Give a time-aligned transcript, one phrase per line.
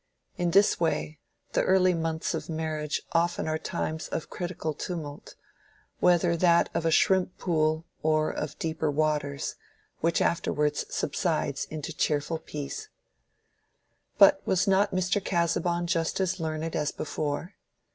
[0.35, 1.19] In this way,
[1.51, 7.37] the early months of marriage often are times of critical tumult—whether that of a shrimp
[7.37, 12.89] pool or of deeper waters—which afterwards subsides into cheerful peace.
[14.17, 15.23] But was not Mr.
[15.23, 17.53] Casaubon just as learned as before?